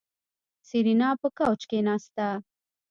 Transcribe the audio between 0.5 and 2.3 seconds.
سېرېنا په کوچ کېناسته.